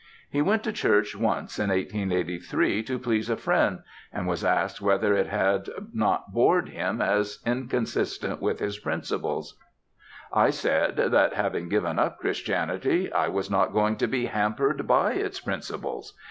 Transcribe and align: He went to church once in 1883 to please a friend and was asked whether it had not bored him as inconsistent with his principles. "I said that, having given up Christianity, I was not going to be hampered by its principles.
He 0.31 0.41
went 0.41 0.63
to 0.63 0.71
church 0.73 1.15
once 1.15 1.59
in 1.59 1.69
1883 1.69 2.81
to 2.81 2.97
please 2.97 3.29
a 3.29 3.37
friend 3.37 3.83
and 4.11 4.25
was 4.27 4.43
asked 4.43 4.81
whether 4.81 5.13
it 5.13 5.27
had 5.27 5.69
not 5.93 6.33
bored 6.33 6.69
him 6.69 7.03
as 7.03 7.37
inconsistent 7.45 8.41
with 8.41 8.57
his 8.59 8.79
principles. 8.79 9.59
"I 10.33 10.49
said 10.49 10.95
that, 10.95 11.33
having 11.35 11.69
given 11.69 11.99
up 11.99 12.17
Christianity, 12.17 13.13
I 13.13 13.27
was 13.27 13.51
not 13.51 13.73
going 13.73 13.95
to 13.97 14.07
be 14.07 14.25
hampered 14.25 14.87
by 14.87 15.11
its 15.11 15.39
principles. 15.39 16.17